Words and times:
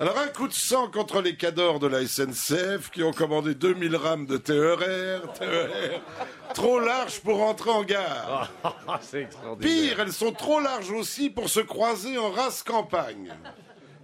Alors 0.00 0.16
un 0.16 0.28
coup 0.28 0.48
de 0.48 0.54
sang 0.54 0.88
contre 0.88 1.20
les 1.20 1.36
cadors 1.36 1.78
de 1.78 1.86
la 1.86 2.06
SNCF 2.06 2.90
qui 2.90 3.02
ont 3.02 3.12
commandé 3.12 3.54
2000 3.54 3.96
rames 3.96 4.24
de 4.24 4.38
TER, 4.38 4.78
TER, 5.34 6.00
trop 6.54 6.80
larges 6.80 7.20
pour 7.20 7.42
entrer 7.42 7.68
en 7.68 7.82
gare. 7.82 8.50
C'est 9.02 9.24
extraordinaire. 9.24 9.90
Pire, 9.90 10.00
elles 10.00 10.14
sont 10.14 10.32
trop 10.32 10.58
larges 10.58 10.90
aussi 10.90 11.28
pour 11.28 11.50
se 11.50 11.60
croiser 11.60 12.16
en 12.16 12.30
race 12.30 12.62
campagne. 12.62 13.30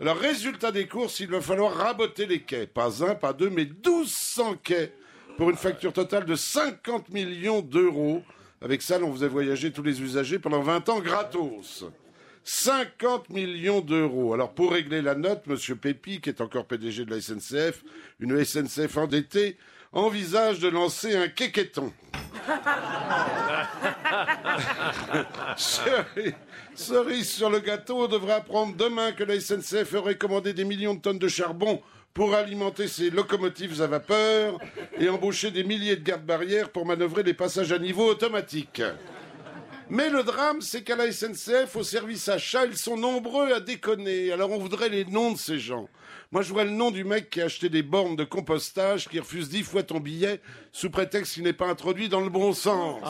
Alors 0.00 0.16
résultat 0.16 0.72
des 0.72 0.88
courses, 0.88 1.20
il 1.20 1.28
va 1.28 1.40
falloir 1.40 1.72
raboter 1.72 2.26
les 2.26 2.42
quais. 2.42 2.66
Pas 2.66 3.04
un, 3.04 3.14
pas 3.14 3.32
deux, 3.32 3.50
mais 3.50 3.64
1200 3.64 4.56
quais 4.64 4.92
pour 5.36 5.48
une 5.48 5.56
facture 5.56 5.92
totale 5.92 6.24
de 6.24 6.34
50 6.34 7.10
millions 7.10 7.60
d'euros. 7.60 8.24
Avec 8.60 8.82
ça, 8.82 8.98
on 9.00 9.12
faisait 9.12 9.28
voyager 9.28 9.70
tous 9.70 9.84
les 9.84 10.02
usagers 10.02 10.40
pendant 10.40 10.60
20 10.60 10.88
ans 10.88 10.98
gratos. 10.98 11.84
50 12.44 13.30
millions 13.30 13.80
d'euros. 13.80 14.34
Alors 14.34 14.52
pour 14.52 14.72
régler 14.72 15.00
la 15.02 15.14
note, 15.14 15.46
Monsieur 15.46 15.76
Pépi, 15.76 16.20
qui 16.20 16.28
est 16.28 16.40
encore 16.40 16.66
PDG 16.66 17.04
de 17.06 17.10
la 17.14 17.20
SNCF, 17.20 17.82
une 18.20 18.44
SNCF 18.44 18.96
endettée, 18.98 19.56
envisage 19.92 20.58
de 20.58 20.68
lancer 20.68 21.16
un 21.16 21.28
quéqueton. 21.28 21.92
Cerise- 25.56 27.26
sur 27.30 27.50
le 27.50 27.60
gâteau, 27.60 28.04
on 28.04 28.08
devrait 28.08 28.34
apprendre 28.34 28.74
demain 28.76 29.12
que 29.12 29.24
la 29.24 29.38
SNCF 29.40 29.94
aurait 29.94 30.16
commandé 30.16 30.52
des 30.52 30.64
millions 30.64 30.94
de 30.94 31.00
tonnes 31.00 31.18
de 31.18 31.28
charbon 31.28 31.80
pour 32.12 32.34
alimenter 32.34 32.88
ses 32.88 33.10
locomotives 33.10 33.80
à 33.82 33.86
vapeur 33.86 34.58
et 34.98 35.08
embaucher 35.08 35.50
des 35.50 35.64
milliers 35.64 35.96
de 35.96 36.02
gardes-barrières 36.04 36.70
pour 36.70 36.86
manœuvrer 36.86 37.22
les 37.22 37.34
passages 37.34 37.72
à 37.72 37.78
niveau 37.78 38.06
automatique. 38.08 38.82
Mais 39.90 40.08
le 40.08 40.22
drame, 40.22 40.60
c'est 40.60 40.82
qu'à 40.82 40.96
la 40.96 41.12
SNCF, 41.12 41.76
au 41.76 41.82
service 41.82 42.28
achat, 42.28 42.64
ils 42.64 42.76
sont 42.76 42.96
nombreux 42.96 43.52
à 43.52 43.60
déconner. 43.60 44.32
Alors 44.32 44.50
on 44.50 44.58
voudrait 44.58 44.88
les 44.88 45.04
noms 45.04 45.32
de 45.32 45.38
ces 45.38 45.58
gens. 45.58 45.88
Moi, 46.32 46.42
je 46.42 46.52
vois 46.52 46.64
le 46.64 46.70
nom 46.70 46.90
du 46.90 47.04
mec 47.04 47.30
qui 47.30 47.40
a 47.40 47.44
acheté 47.44 47.68
des 47.68 47.82
bornes 47.82 48.16
de 48.16 48.24
compostage, 48.24 49.08
qui 49.08 49.20
refuse 49.20 49.48
dix 49.48 49.62
fois 49.62 49.82
ton 49.82 50.00
billet, 50.00 50.40
sous 50.72 50.90
prétexte 50.90 51.34
qu'il 51.34 51.44
n'est 51.44 51.52
pas 51.52 51.68
introduit 51.68 52.08
dans 52.08 52.20
le 52.20 52.30
bon 52.30 52.52
sens. 52.52 53.00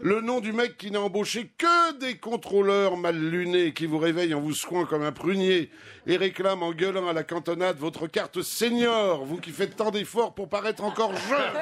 Le 0.00 0.20
nom 0.20 0.40
du 0.40 0.52
mec 0.52 0.76
qui 0.76 0.90
n'a 0.90 1.00
embauché 1.00 1.50
que 1.56 1.98
des 1.98 2.16
contrôleurs 2.16 2.96
mal 2.96 3.16
lunés 3.16 3.72
qui 3.72 3.86
vous 3.86 3.98
réveillent 3.98 4.34
en 4.34 4.40
vous 4.40 4.52
secouant 4.52 4.84
comme 4.84 5.04
un 5.04 5.12
prunier 5.12 5.70
et 6.06 6.16
réclament 6.16 6.64
en 6.64 6.72
gueulant 6.72 7.08
à 7.08 7.12
la 7.12 7.22
cantonade 7.22 7.78
votre 7.78 8.08
carte 8.08 8.42
senior, 8.42 9.24
vous 9.24 9.38
qui 9.38 9.50
faites 9.50 9.76
tant 9.76 9.90
d'efforts 9.90 10.34
pour 10.34 10.48
paraître 10.48 10.82
encore 10.82 11.14
jeune. 11.16 11.52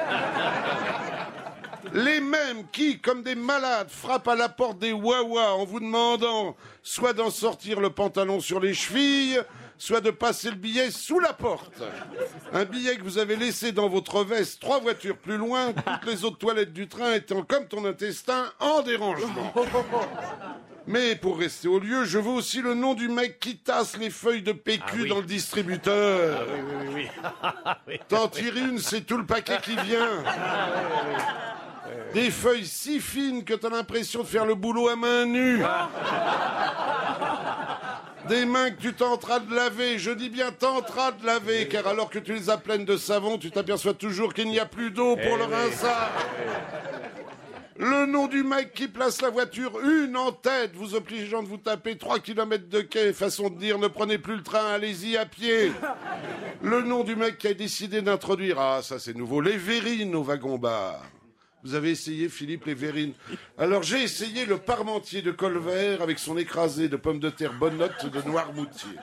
Les 1.93 2.19
mêmes 2.19 2.65
qui, 2.71 2.99
comme 2.99 3.23
des 3.23 3.35
malades, 3.35 3.89
frappent 3.89 4.27
à 4.27 4.35
la 4.35 4.49
porte 4.49 4.79
des 4.79 4.93
Wawa 4.93 5.53
en 5.55 5.65
vous 5.65 5.79
demandant 5.79 6.55
soit 6.83 7.13
d'en 7.13 7.29
sortir 7.29 7.79
le 7.79 7.89
pantalon 7.89 8.39
sur 8.39 8.59
les 8.59 8.73
chevilles, 8.73 9.39
soit 9.77 10.01
de 10.01 10.11
passer 10.11 10.49
le 10.51 10.55
billet 10.55 10.91
sous 10.91 11.19
la 11.19 11.33
porte. 11.33 11.81
Un 12.53 12.65
billet 12.65 12.97
que 12.97 13.03
vous 13.03 13.17
avez 13.17 13.35
laissé 13.35 13.71
dans 13.71 13.89
votre 13.89 14.23
veste 14.23 14.61
trois 14.61 14.79
voitures 14.79 15.17
plus 15.17 15.37
loin, 15.37 15.73
toutes 15.73 16.05
les 16.05 16.23
autres 16.23 16.37
toilettes 16.37 16.73
du 16.73 16.87
train 16.87 17.13
étant 17.13 17.41
comme 17.41 17.67
ton 17.67 17.83
intestin 17.85 18.45
en 18.59 18.81
dérangement. 18.81 19.53
Mais 20.87 21.15
pour 21.15 21.37
rester 21.37 21.67
au 21.67 21.79
lieu, 21.79 22.05
je 22.05 22.17
veux 22.17 22.31
aussi 22.31 22.61
le 22.61 22.73
nom 22.73 22.93
du 22.93 23.07
mec 23.07 23.39
qui 23.39 23.57
tasse 23.57 23.97
les 23.97 24.09
feuilles 24.09 24.41
de 24.41 24.51
PQ 24.51 25.07
dans 25.07 25.17
le 25.17 25.25
distributeur. 25.25 26.45
Oui, 26.53 26.87
oui, 26.95 27.09
oui. 27.87 27.99
T'en 28.07 28.27
tires 28.27 28.57
une, 28.57 28.79
c'est 28.79 29.01
tout 29.01 29.17
le 29.17 29.25
paquet 29.25 29.57
qui 29.63 29.75
vient. 29.75 30.23
Des 32.13 32.29
feuilles 32.29 32.65
si 32.65 32.99
fines 32.99 33.43
que 33.43 33.53
t'as 33.53 33.69
l'impression 33.69 34.21
de 34.21 34.27
faire 34.27 34.45
le 34.45 34.55
boulot 34.55 34.89
à 34.89 34.95
main 34.95 35.25
nue. 35.25 35.61
Des 38.27 38.45
mains 38.45 38.71
que 38.71 38.81
tu 38.81 38.93
tenteras 38.93 39.39
de 39.39 39.53
laver, 39.53 39.97
je 39.97 40.11
dis 40.11 40.29
bien 40.29 40.51
tenteras 40.51 41.11
de 41.11 41.25
laver, 41.25 41.67
car 41.67 41.87
alors 41.87 42.09
que 42.09 42.19
tu 42.19 42.33
les 42.33 42.49
as 42.49 42.57
pleines 42.57 42.85
de 42.85 42.95
savon, 42.95 43.37
tu 43.37 43.49
t'aperçois 43.49 43.93
toujours 43.93 44.33
qu'il 44.33 44.47
n'y 44.49 44.59
a 44.59 44.65
plus 44.65 44.91
d'eau 44.91 45.15
pour 45.15 45.37
le 45.37 45.43
rinçage. 45.43 46.11
Le 47.77 48.05
nom 48.05 48.27
du 48.27 48.43
mec 48.43 48.73
qui 48.73 48.87
place 48.87 49.23
la 49.23 49.31
voiture 49.31 49.79
une 49.81 50.15
en 50.15 50.31
tête, 50.31 50.75
vous 50.75 50.93
obligeant 50.93 51.41
de 51.41 51.47
vous 51.47 51.57
taper 51.57 51.97
3 51.97 52.19
km 52.19 52.69
de 52.69 52.81
quai, 52.81 53.11
façon 53.11 53.49
de 53.49 53.57
dire 53.57 53.79
ne 53.79 53.87
prenez 53.87 54.19
plus 54.19 54.35
le 54.35 54.43
train, 54.43 54.67
allez-y 54.67 55.17
à 55.17 55.25
pied. 55.25 55.71
Le 56.61 56.83
nom 56.83 57.03
du 57.03 57.15
mec 57.15 57.39
qui 57.39 57.47
a 57.47 57.55
décidé 57.55 58.03
d'introduire, 58.03 58.59
ah 58.59 58.81
ça 58.83 58.99
c'est 58.99 59.15
nouveau, 59.17 59.41
les 59.41 59.57
verrines 59.57 60.13
au 60.13 60.21
wagon-bar. 60.21 61.01
Vous 61.63 61.75
avez 61.75 61.91
essayé, 61.91 62.27
Philippe, 62.27 62.65
les 62.65 62.73
verrines 62.73 63.13
Alors 63.57 63.83
j'ai 63.83 64.01
essayé 64.01 64.45
le 64.45 64.57
parmentier 64.57 65.21
de 65.21 65.31
Colvert 65.31 66.01
avec 66.01 66.17
son 66.17 66.37
écrasé 66.37 66.89
de 66.89 66.95
pommes 66.95 67.19
de 67.19 67.29
terre 67.29 67.53
bonnotte 67.53 68.07
de 68.07 68.21
Noirmoutier. 68.23 68.97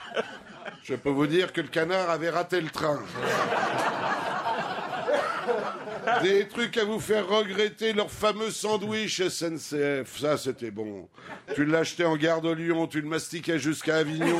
Je 0.82 0.94
peux 0.94 1.10
vous 1.10 1.26
dire 1.26 1.52
que 1.52 1.60
le 1.60 1.68
canard 1.68 2.10
avait 2.10 2.30
raté 2.30 2.60
le 2.60 2.70
train. 2.70 3.00
Des 6.22 6.48
trucs 6.48 6.76
à 6.78 6.84
vous 6.84 6.98
faire 6.98 7.28
regretter 7.28 7.92
leur 7.92 8.10
fameux 8.10 8.50
sandwich 8.50 9.22
SNCF. 9.28 10.18
Ça, 10.18 10.36
c'était 10.36 10.70
bon. 10.70 11.08
Tu 11.54 11.64
l'achetais 11.64 12.04
en 12.04 12.16
gare 12.16 12.40
de 12.40 12.50
Lyon, 12.50 12.86
tu 12.86 13.00
le 13.00 13.08
mastiquais 13.08 13.58
jusqu'à 13.58 13.96
Avignon 13.96 14.38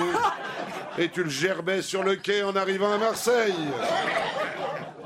et 0.98 1.08
tu 1.08 1.22
le 1.22 1.30
gerbais 1.30 1.82
sur 1.82 2.02
le 2.02 2.16
quai 2.16 2.42
en 2.42 2.56
arrivant 2.56 2.92
à 2.92 2.98
Marseille. 2.98 3.54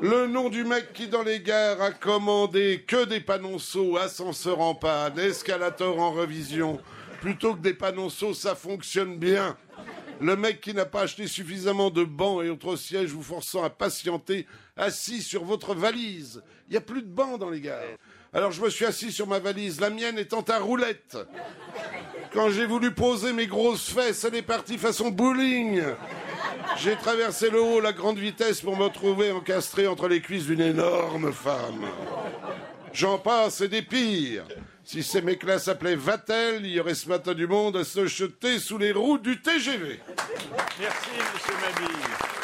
Le 0.02 0.26
nom 0.26 0.48
du 0.48 0.64
mec 0.64 0.92
qui, 0.92 1.06
dans 1.06 1.22
les 1.22 1.38
gares, 1.38 1.80
a 1.80 1.92
commandé 1.92 2.84
que 2.88 3.04
des 3.04 3.20
panonceaux, 3.20 3.96
ascenseur 3.98 4.58
en 4.58 4.74
panne, 4.74 5.16
escalator 5.16 5.96
en 6.00 6.10
revision. 6.10 6.80
Plutôt 7.20 7.54
que 7.54 7.60
des 7.60 7.72
panonceaux, 7.72 8.34
ça 8.34 8.56
fonctionne 8.56 9.16
bien. 9.16 9.56
Le 10.20 10.34
mec 10.34 10.60
qui 10.60 10.74
n'a 10.74 10.86
pas 10.86 11.02
acheté 11.02 11.28
suffisamment 11.28 11.90
de 11.90 12.02
bancs 12.02 12.42
et 12.42 12.50
autres 12.50 12.74
sièges 12.74 13.10
vous 13.10 13.22
forçant 13.22 13.62
à 13.62 13.70
patienter 13.70 14.48
assis 14.76 15.22
sur 15.22 15.44
votre 15.44 15.72
valise. 15.72 16.42
Il 16.66 16.72
n'y 16.72 16.78
a 16.78 16.80
plus 16.80 17.02
de 17.02 17.06
bancs 17.06 17.38
dans 17.38 17.50
les 17.50 17.60
gares. 17.60 17.82
Alors 18.32 18.50
je 18.50 18.60
me 18.60 18.70
suis 18.70 18.84
assis 18.84 19.12
sur 19.12 19.28
ma 19.28 19.38
valise, 19.38 19.80
la 19.80 19.90
mienne 19.90 20.18
étant 20.18 20.42
à 20.42 20.58
roulette. 20.58 21.16
Quand 22.32 22.50
j'ai 22.50 22.66
voulu 22.66 22.92
poser 22.92 23.32
mes 23.32 23.46
grosses 23.46 23.90
fesses, 23.90 24.24
elle 24.24 24.34
est 24.34 24.42
partie 24.42 24.78
façon 24.78 25.10
bowling. 25.10 25.80
J'ai 26.78 26.96
traversé 26.96 27.50
le 27.50 27.60
haut 27.60 27.84
à 27.84 27.92
grande 27.92 28.18
vitesse 28.18 28.60
pour 28.60 28.76
me 28.76 28.88
trouver 28.88 29.32
encastré 29.32 29.86
entre 29.86 30.08
les 30.08 30.20
cuisses 30.20 30.46
d'une 30.46 30.60
énorme 30.60 31.32
femme. 31.32 31.86
J'en 32.92 33.18
passe 33.18 33.60
et 33.60 33.68
des 33.68 33.82
pires. 33.82 34.44
Si 34.84 35.02
ces 35.02 35.22
mecs-là 35.22 35.58
s'appelaient 35.58 35.96
Vatel, 35.96 36.66
il 36.66 36.72
y 36.72 36.80
aurait 36.80 36.94
ce 36.94 37.08
matin 37.08 37.34
du 37.34 37.46
monde 37.46 37.76
à 37.76 37.84
se 37.84 38.06
jeter 38.06 38.58
sous 38.58 38.78
les 38.78 38.92
roues 38.92 39.18
du 39.18 39.40
TGV. 39.40 40.00
Merci, 40.78 41.10
monsieur 41.32 41.54
Mabille. 41.54 42.41